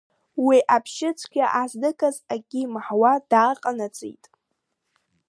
Уи 0.45 0.57
абжьы 0.75 1.09
цәгьа 1.19 1.45
азныказы 1.61 2.21
акгьы 2.33 2.59
имаҳауа 2.63 3.11
дааҟанаҵеит. 3.29 4.23